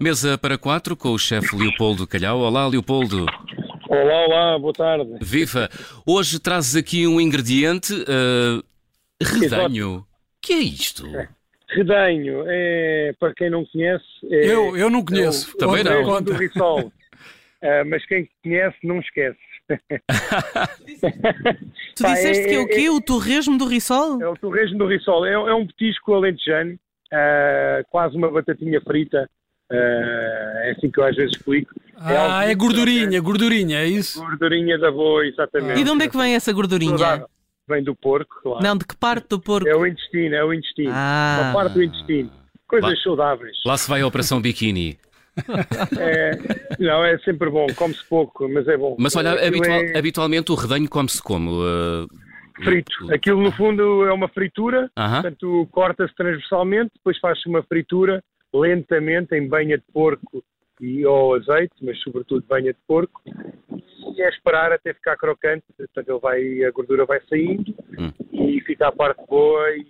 Mesa 0.00 0.38
para 0.38 0.56
quatro 0.56 0.96
com 0.96 1.10
o 1.10 1.18
chefe 1.18 1.54
Leopoldo 1.54 2.06
Calhau. 2.06 2.38
Olá, 2.38 2.66
Leopoldo. 2.66 3.26
Olá, 3.86 4.26
olá, 4.26 4.58
boa 4.58 4.72
tarde. 4.72 5.18
Viva! 5.20 5.68
Hoje 6.06 6.40
trazes 6.40 6.74
aqui 6.74 7.06
um 7.06 7.20
ingrediente 7.20 7.92
uh, 7.92 8.64
redanho. 9.22 10.06
que 10.40 10.54
é 10.54 10.58
isto? 10.58 11.04
Redanho, 11.68 12.44
é, 12.46 13.12
para 13.20 13.34
quem 13.34 13.50
não 13.50 13.62
conhece. 13.66 14.04
É, 14.30 14.46
eu, 14.46 14.74
eu 14.74 14.88
não 14.88 15.04
conheço. 15.04 15.50
É 15.50 15.54
o, 15.54 15.58
Também 15.58 15.82
o 15.82 16.06
não. 16.06 16.22
do 16.22 16.32
Rissol. 16.32 16.86
uh, 16.86 16.92
mas 17.86 18.06
quem 18.06 18.26
conhece, 18.42 18.78
não 18.82 19.00
esquece. 19.00 19.38
Tu 21.94 22.04
disseste 22.06 22.44
é- 22.44 22.48
que 22.48 22.54
é 22.54 22.58
o 22.58 22.62
é- 22.62 22.68
quê? 22.68 22.88
O 22.88 23.02
torresmo 23.02 23.58
do 23.58 23.66
Rissol? 23.66 24.22
É 24.22 24.28
o 24.28 24.34
torresmo 24.34 24.78
do 24.78 24.86
Rissol. 24.86 25.26
É, 25.26 25.32
é 25.34 25.54
um 25.54 25.66
petisco 25.66 26.14
alentejano, 26.14 26.72
uh, 26.72 27.84
quase 27.90 28.16
uma 28.16 28.30
batatinha 28.30 28.80
frita. 28.80 29.28
Uh, 29.70 30.58
é 30.64 30.74
assim 30.76 30.90
que 30.90 31.00
eu 31.00 31.04
às 31.04 31.16
vezes 31.16 31.36
explico. 31.36 31.72
Ah, 31.96 32.38
algo 32.40 32.50
é 32.50 32.54
gordurinha, 32.54 33.20
gordurinha, 33.20 33.78
é 33.80 33.86
isso? 33.86 34.20
Gordurinha 34.24 34.78
da 34.78 34.90
boa, 34.90 35.24
exatamente. 35.26 35.80
E 35.80 35.84
de 35.84 35.90
onde 35.90 36.04
é 36.04 36.08
que 36.08 36.16
vem 36.16 36.34
essa 36.34 36.52
gordurinha? 36.52 36.96
Saudável. 36.96 37.26
Vem 37.68 37.84
do 37.84 37.94
porco, 37.94 38.34
claro. 38.42 38.64
Não, 38.64 38.76
de 38.76 38.84
que 38.84 38.96
parte 38.96 39.28
do 39.28 39.38
porco? 39.40 39.68
É 39.68 39.76
o 39.76 39.86
intestino, 39.86 40.34
é 40.34 40.44
o 40.44 40.52
intestino. 40.52 40.90
Ah. 40.94 41.40
Uma 41.44 41.52
parte 41.52 41.74
do 41.74 41.82
intestino. 41.82 42.30
Coisas 42.66 42.90
Lá- 42.90 42.96
saudáveis. 43.02 43.56
Lá 43.64 43.76
se 43.76 43.88
vai 43.88 44.00
a 44.00 44.06
Operação 44.06 44.40
Biquíni. 44.40 44.98
É, 45.98 46.32
não, 46.78 47.04
é 47.04 47.16
sempre 47.20 47.48
bom, 47.48 47.66
come-se 47.74 48.04
pouco, 48.08 48.48
mas 48.48 48.66
é 48.68 48.76
bom. 48.76 48.96
Mas 48.98 49.14
olha, 49.16 49.32
habitual- 49.46 49.80
é 49.80 49.96
habitualmente 49.98 50.52
o 50.52 50.54
redanho 50.54 50.88
come-se 50.88 51.22
como? 51.22 51.62
Uh, 51.62 52.08
frito. 52.62 52.92
Aquilo 53.12 53.40
no 53.40 53.50
fundo 53.52 54.04
é 54.04 54.12
uma 54.12 54.28
fritura, 54.28 54.90
Aham. 54.96 55.22
portanto 55.22 55.68
corta-se 55.70 56.14
transversalmente, 56.14 56.90
depois 56.96 57.18
faz-se 57.18 57.48
uma 57.48 57.62
fritura 57.62 58.22
lentamente 58.52 59.34
em 59.34 59.46
banha 59.48 59.78
de 59.78 59.84
porco 59.92 60.42
e 60.80 61.04
ou 61.04 61.34
azeite, 61.34 61.74
mas 61.82 61.98
sobretudo 62.00 62.44
banha 62.48 62.72
de 62.72 62.78
porco. 62.86 63.20
E 64.16 64.22
é 64.22 64.28
esperar 64.28 64.72
até 64.72 64.92
ficar 64.94 65.16
crocante, 65.16 65.64
portanto 65.76 66.08
ele 66.08 66.18
vai, 66.20 66.64
a 66.64 66.70
gordura 66.70 67.04
vai 67.04 67.20
saindo 67.28 67.74
Hum. 67.98 68.12
e 68.32 68.60
fica 68.62 68.88
a 68.88 68.92
parte 68.92 69.20
boa 69.28 69.70
e 69.76 69.84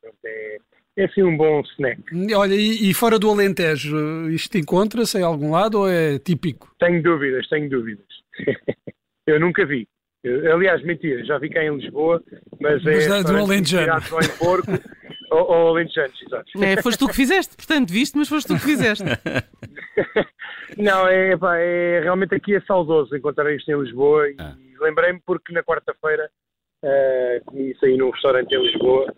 pronto, 0.00 0.16
é, 0.24 0.58
é 0.98 1.04
assim 1.04 1.22
um 1.22 1.36
bom 1.36 1.60
snack. 1.72 2.02
Olha, 2.34 2.54
e, 2.54 2.90
e 2.90 2.94
fora 2.94 3.18
do 3.18 3.30
Alentejo, 3.30 4.28
isto 4.30 4.56
encontra-se 4.58 5.18
em 5.18 5.22
algum 5.22 5.50
lado 5.52 5.80
ou 5.80 5.88
é 5.88 6.18
típico? 6.18 6.74
Tenho 6.78 7.02
dúvidas, 7.02 7.48
tenho 7.48 7.68
dúvidas. 7.68 8.06
eu 9.26 9.40
nunca 9.40 9.64
vi. 9.64 9.88
Eu- 10.22 10.52
aliás, 10.54 10.82
mentira, 10.82 11.24
já 11.24 11.38
vi 11.38 11.48
cá 11.48 11.64
em 11.64 11.76
Lisboa, 11.76 12.22
mas, 12.60 12.82
Mas 12.84 13.06
é 13.06 13.22
do 13.22 14.38
porco 14.38 14.70
ou, 15.30 15.38
ou 15.50 15.68
alentejanos, 15.68 16.20
exato. 16.22 16.64
É, 16.64 16.80
foste 16.82 16.98
tu 16.98 17.06
que 17.08 17.14
fizeste, 17.14 17.56
portanto, 17.56 17.90
viste, 17.92 18.16
mas 18.16 18.28
foste 18.28 18.48
tu 18.48 18.54
que 18.54 18.60
fizeste. 18.60 19.04
Não, 20.76 21.06
é, 21.08 21.36
pá, 21.36 21.56
é 21.56 22.00
realmente 22.02 22.34
aqui 22.34 22.54
é 22.54 22.60
saudoso 22.62 23.14
encontrar 23.16 23.52
isto 23.54 23.70
em 23.70 23.80
Lisboa 23.80 24.28
e 24.28 24.36
Ah. 24.38 24.54
lembrei-me 24.80 25.20
porque 25.24 25.52
na 25.52 25.62
quarta-feira 25.62 26.30
eh, 26.84 27.40
comi 27.46 27.70
isso 27.72 27.84
aí 27.84 27.96
num 27.96 28.10
restaurante 28.10 28.52
em 28.54 28.62
Lisboa 28.62 29.12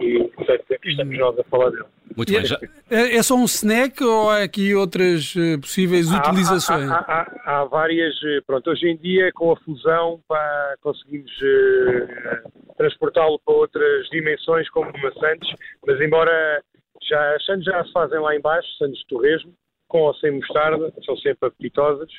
e 0.00 0.24
portanto 0.34 0.64
é 0.70 0.78
que 0.78 0.88
estamos 0.90 1.18
nós 1.18 1.38
a 1.38 1.44
falar 1.44 1.70
dele. 1.70 1.84
muito 2.16 2.32
bem. 2.32 2.44
Já, 2.46 2.58
É, 2.90 3.16
é 3.16 3.22
só 3.22 3.34
um 3.34 3.44
snack 3.44 4.02
ou 4.02 4.30
há 4.30 4.42
aqui 4.42 4.74
outras 4.74 5.34
eh, 5.36 5.58
possíveis 5.58 6.10
Há- 6.10 6.18
utilizações? 6.18 6.90
Há, 6.90 6.94
há- 6.98 7.22
há- 7.44 7.60
há 7.60 7.64
várias, 7.64 8.14
eh, 8.24 8.40
pronto, 8.46 8.70
hoje 8.70 8.86
em 8.88 8.96
dia 8.96 9.30
com 9.34 9.52
a 9.52 9.56
fusão 9.56 10.20
pá, 10.26 10.74
conseguimos 10.80 11.30
eh, 11.42 12.42
transportá-lo 12.82 13.38
para 13.44 13.54
outras 13.54 14.08
dimensões 14.10 14.68
como 14.70 14.90
uma 14.90 15.12
Santos, 15.14 15.48
mas 15.86 16.00
embora 16.00 16.62
já, 17.08 17.36
as 17.36 17.44
Santos 17.44 17.64
já 17.64 17.84
se 17.84 17.92
fazem 17.92 18.18
lá 18.20 18.34
em 18.34 18.40
baixo, 18.40 18.68
Santos 18.78 18.98
de 18.98 19.06
Torresmo, 19.06 19.54
com 19.88 20.00
ou 20.00 20.14
sem 20.14 20.30
mostarda, 20.32 20.92
são 21.04 21.16
sempre 21.18 21.48
apetitosas, 21.48 22.10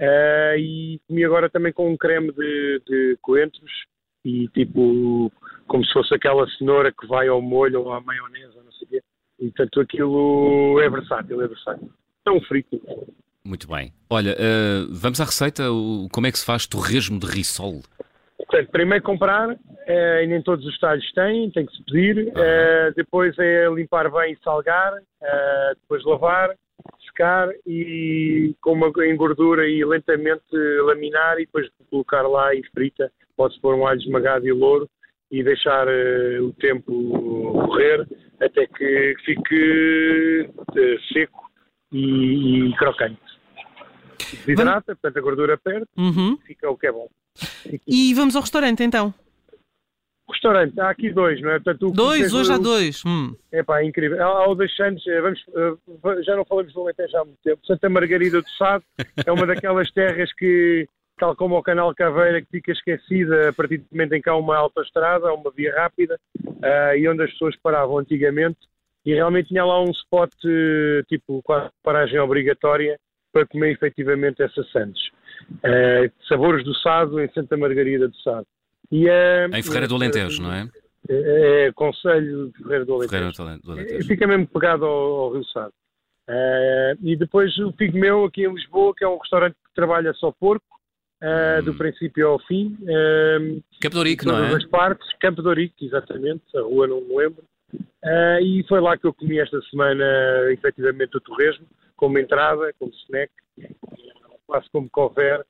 Eh, 0.00 0.54
e 0.60 1.00
comi 1.08 1.24
agora 1.24 1.50
também 1.50 1.72
com 1.72 1.90
um 1.92 1.96
creme 1.96 2.30
de, 2.30 2.80
de 2.86 3.18
coentros 3.20 3.68
e 4.24 4.46
tipo, 4.50 5.28
como 5.66 5.84
se 5.84 5.92
fosse 5.92 6.14
aquela 6.14 6.48
cenoura 6.50 6.92
que 6.92 7.04
vai 7.08 7.26
ao 7.26 7.42
molho 7.42 7.80
ou 7.80 7.92
à 7.92 8.00
maionese, 8.00 8.56
não 8.64 8.70
sei 8.70 8.86
o 8.86 8.90
quê, 8.90 9.00
e 9.40 9.46
portanto 9.46 9.80
aquilo 9.80 10.78
é 10.80 10.88
versátil, 10.88 11.42
é 11.42 11.48
versátil. 11.48 11.90
É 12.24 12.30
um 12.30 12.40
frito. 12.42 12.80
muito 13.44 13.66
bem. 13.66 13.92
Olha, 14.08 14.36
uh, 14.36 14.86
vamos 14.94 15.20
à 15.20 15.24
receita. 15.24 15.68
O- 15.72 16.06
como 16.12 16.28
é 16.28 16.30
que 16.30 16.38
se 16.38 16.46
faz 16.46 16.64
torresmo 16.64 17.18
de 17.18 17.26
rissol? 17.26 17.82
Portanto, 18.48 18.70
primeiro 18.70 19.04
comprar, 19.04 19.54
eh, 19.86 20.24
e 20.24 20.26
nem 20.26 20.40
todos 20.42 20.64
os 20.64 20.78
talhos 20.78 21.04
têm, 21.12 21.50
tem 21.50 21.66
que 21.66 21.76
se 21.76 21.84
pedir. 21.84 22.32
Eh, 22.34 22.92
depois 22.96 23.38
é 23.38 23.68
limpar 23.68 24.10
bem 24.10 24.32
e 24.32 24.38
salgar, 24.42 24.94
eh, 25.22 25.72
depois 25.82 26.02
lavar, 26.04 26.56
secar 27.06 27.50
e 27.66 28.54
com 28.62 28.72
uma 28.72 28.90
em 29.04 29.16
gordura 29.16 29.68
e 29.68 29.84
lentamente 29.84 30.42
laminar 30.82 31.38
e 31.38 31.44
depois 31.44 31.68
colocar 31.90 32.22
lá 32.22 32.54
em 32.54 32.62
frita. 32.72 33.12
Pode-se 33.36 33.60
pôr 33.60 33.74
um 33.74 33.86
alho 33.86 34.00
esmagado 34.00 34.46
e 34.46 34.52
louro 34.52 34.88
e 35.30 35.42
deixar 35.42 35.86
o 36.40 36.50
tempo 36.54 36.90
correr 37.66 38.06
até 38.40 38.66
que 38.66 39.14
fique 39.26 40.48
seco 41.12 41.50
e, 41.92 42.68
e 42.70 42.76
crocante. 42.76 43.20
Desidrata, 44.46 44.94
portanto 44.96 45.16
a 45.18 45.20
gordura 45.20 45.58
perde, 45.58 45.86
Uhum. 45.98 46.38
fica 46.46 46.70
o 46.70 46.78
que 46.78 46.86
é 46.86 46.92
bom. 46.92 47.08
E 47.86 48.14
vamos 48.14 48.36
ao 48.36 48.42
restaurante 48.42 48.82
então. 48.82 49.14
Restaurante, 50.30 50.78
há 50.78 50.90
aqui 50.90 51.10
dois, 51.10 51.40
não 51.40 51.50
é? 51.50 51.54
Portanto, 51.58 51.90
Dois, 51.90 52.34
hoje 52.34 52.52
há 52.52 52.58
dois. 52.58 53.02
Hum. 53.06 53.34
É 53.50 53.62
pá, 53.62 53.82
incrível. 53.82 54.22
Há, 54.22 54.26
há 54.26 54.48
o 54.48 54.54
das 54.54 54.74
Santos, 54.76 55.06
eh, 55.06 55.20
vamos, 55.22 55.42
eh, 55.56 56.22
já 56.22 56.36
não 56.36 56.44
falamos 56.44 56.72
do 56.74 56.82
Alentejo 56.82 57.16
há 57.16 57.24
muito 57.24 57.38
tempo. 57.42 57.66
Santa 57.66 57.88
Margarida 57.88 58.42
do 58.42 58.48
Sado 58.50 58.84
é 59.26 59.32
uma 59.32 59.46
daquelas 59.46 59.90
terras 59.90 60.30
que, 60.34 60.86
tal 61.18 61.34
como 61.34 61.56
o 61.56 61.62
Canal 61.62 61.94
Caveira, 61.94 62.42
que 62.42 62.48
fica 62.50 62.72
esquecida 62.72 63.48
a 63.48 63.52
partir 63.54 63.78
do 63.78 63.86
momento 63.90 64.12
em 64.12 64.20
que 64.20 64.28
há 64.28 64.36
uma 64.36 64.56
autoestrada, 64.58 65.32
uma 65.32 65.50
via 65.50 65.74
rápida, 65.74 66.20
ah, 66.62 66.94
e 66.94 67.08
onde 67.08 67.22
as 67.22 67.30
pessoas 67.32 67.56
paravam 67.62 67.96
antigamente. 67.96 68.58
E 69.06 69.14
realmente 69.14 69.48
tinha 69.48 69.64
lá 69.64 69.82
um 69.82 69.90
spot, 69.90 70.30
tipo, 71.08 71.40
quase 71.42 71.70
paragem 71.82 72.18
obrigatória, 72.18 72.98
para 73.32 73.46
comer 73.46 73.72
efetivamente 73.72 74.42
essa 74.42 74.62
Santos. 74.64 75.10
Eh, 75.62 76.10
sabores 76.28 76.64
do 76.64 76.74
Sado 76.76 77.20
em 77.20 77.28
Santa 77.32 77.56
Margarida 77.56 78.08
do 78.08 78.16
Sado. 78.18 78.46
E, 78.90 79.08
eh, 79.08 79.46
Em 79.52 79.62
Ferreira 79.62 79.88
do 79.88 79.94
Alentejo, 79.96 80.42
não 80.42 80.52
é? 80.52 80.68
É, 81.08 81.66
é 81.68 81.72
Conselho 81.72 82.48
de 82.48 82.58
Ferreira 82.62 82.84
do 82.84 82.94
Alentejo. 82.94 83.10
Ferreira 83.10 83.32
do 83.36 83.42
Ale- 83.42 83.60
do 83.62 83.72
Alentejo. 83.72 84.08
Fica 84.08 84.26
mesmo 84.26 84.46
pegado 84.48 84.84
ao, 84.84 84.92
ao 85.20 85.32
Rio 85.34 85.44
Sado. 85.46 85.72
Eh, 86.28 86.96
e 87.02 87.16
depois 87.16 87.56
o 87.58 87.72
Figo 87.72 87.98
Meu, 87.98 88.24
aqui 88.24 88.44
em 88.44 88.52
Lisboa, 88.54 88.92
que 88.96 89.04
é 89.04 89.08
um 89.08 89.16
restaurante 89.18 89.54
que 89.54 89.74
trabalha 89.74 90.12
só 90.14 90.30
porco, 90.32 90.66
eh, 91.22 91.62
do 91.62 91.74
princípio 91.74 92.28
ao 92.28 92.38
fim. 92.40 92.76
eh, 92.86 93.38
Campo 93.80 93.94
de 93.94 93.98
Ourique, 93.98 94.24
todas 94.24 94.40
não 94.40 94.48
é? 94.48 94.54
as 94.56 94.64
partes. 94.66 95.08
Campo 95.20 95.40
de 95.42 95.48
Ourique, 95.48 95.86
exatamente. 95.86 96.42
A 96.56 96.60
rua 96.60 96.86
não 96.86 97.00
me 97.00 97.16
lembro. 97.16 97.42
Eh, 98.04 98.38
e 98.42 98.64
foi 98.68 98.80
lá 98.80 98.96
que 98.98 99.06
eu 99.06 99.12
comi 99.14 99.38
esta 99.38 99.60
semana, 99.70 100.04
efetivamente, 100.50 101.16
o 101.16 101.20
torresmo, 101.20 101.66
como 101.96 102.18
entrada, 102.18 102.72
como 102.78 102.92
snack, 103.06 103.32
quase 104.48 104.66
como 104.72 104.88
couver. 104.90 105.44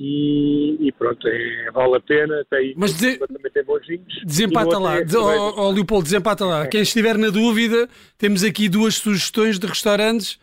E, 0.00 0.76
e 0.80 0.92
pronto, 0.92 1.26
é, 1.26 1.70
vale 1.72 1.96
a 1.96 2.00
pena. 2.00 2.44
Tem, 2.48 2.72
Mas 2.76 2.94
dizer- 2.94 3.18
também 3.18 3.50
tem 3.52 3.64
bons 3.64 3.84
vinhos. 3.86 4.06
Desempata 4.24 4.78
lá. 4.78 4.96
é 4.98 5.04
De-. 5.04 5.16
Ó 5.16 5.54
ó, 5.56 5.70
Leopoldo, 5.72 6.04
desempata 6.04 6.44
lá. 6.44 6.66
Quem 6.68 6.82
estiver 6.82 7.18
na 7.18 7.30
dúvida, 7.30 7.88
temos 8.16 8.44
aqui 8.44 8.68
duas 8.68 8.94
sugestões 8.94 9.58
de 9.58 9.66
restaurantes. 9.66 10.38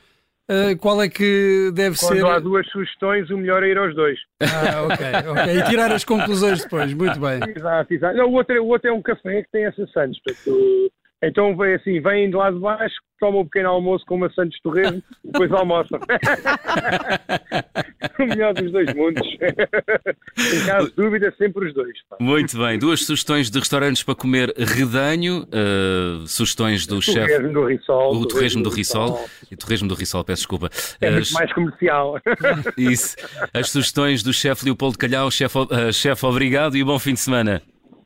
Ah, 0.48 0.76
qual 0.80 1.02
é 1.02 1.10
que 1.10 1.72
deve 1.74 1.98
Quando 1.98 2.18
ser? 2.18 2.26
há 2.26 2.38
duas 2.38 2.68
sugestões, 2.70 3.30
o 3.32 3.38
melhor 3.38 3.64
é 3.64 3.70
ir 3.70 3.78
aos 3.80 3.96
dois. 3.96 4.20
Ah, 4.44 4.84
ok, 4.84 5.06
ok. 5.32 5.58
E 5.58 5.64
tirar 5.70 5.92
as 5.92 6.04
conclusões 6.04 6.62
depois. 6.64 6.94
Muito 6.94 7.20
bem. 7.20 7.40
Exato, 7.56 7.92
exato. 7.94 8.16
Não, 8.18 8.28
o, 8.30 8.34
outro, 8.34 8.56
é- 8.56 8.60
o 8.62 8.68
outro 8.68 8.90
é 8.90 8.94
um 8.94 9.02
café 9.02 9.42
que 9.42 9.50
tem 9.52 9.66
essa 9.66 9.88
Santos. 9.88 10.20
Portanto, 10.22 10.91
então 11.23 11.56
vem 11.58 11.73
assim, 11.76 12.00
vêm 12.02 12.29
de 12.29 12.35
lá 12.35 12.52
de 12.52 12.59
baixo, 12.59 12.96
tomam 13.20 13.41
um 13.41 13.46
pequeno 13.46 13.70
almoço 13.70 14.06
com 14.06 14.16
uma 14.16 14.32
Santos 14.34 14.59
Torresmo, 14.62 15.02
depois 15.23 15.52
almoçam. 15.52 16.00
o 18.20 18.26
melhor 18.26 18.53
dos 18.53 18.72
dois 18.72 18.94
mundos. 18.94 19.26
em 19.32 20.66
caso 20.66 20.90
de 20.90 20.96
dúvida, 20.96 21.34
sempre 21.38 21.67
os 21.67 21.73
dois. 21.73 21.94
pá. 22.09 22.17
Muito 22.20 22.58
bem. 22.58 22.78
Duas 22.78 23.06
sugestões 23.06 23.50
de 23.50 23.58
restaurantes 23.59 24.03
para 24.03 24.16
comer 24.16 24.53
redanho. 24.58 25.44
uh, 25.46 26.28
sugestões 26.28 26.85
do 26.85 27.02
chefe. 27.02 27.28
Torresmo 27.28 27.53
do 27.53 27.66
Rissol. 27.66 28.16
O 28.16 28.26
torresmo 28.28 28.64
do 28.64 28.70
Rissol. 28.70 29.26
E 29.52 29.56
torresmo 29.56 29.88
do 29.88 29.96
Rissol, 29.96 30.23
peço 30.23 30.41
desculpa. 30.41 30.70
É 31.02 31.09
muito 31.09 31.23
As- 31.23 31.32
mais 31.32 31.53
comercial. 31.53 32.20
Isso. 32.78 33.16
As 33.53 33.70
sugestões 33.70 34.22
do 34.22 34.34
chefe 34.34 34.66
Leopoldo 34.66 34.97
Calhau. 34.97 35.32
Chefe, 35.32 35.58
uh, 35.58 35.94
chefe, 35.94 36.26
obrigado 36.26 36.76
e 36.78 36.84
bom 36.84 37.00
fim 37.00 37.14
de 37.14 37.20
semana. 37.22 37.62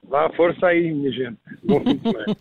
Vá, 0.08 0.30
força 0.36 0.68
aí, 0.68 0.92
minha 0.92 1.12
gente. 1.12 1.38
Bom 1.64 1.84
fim 1.84 1.96
de 1.96 2.02
semana. 2.02 2.36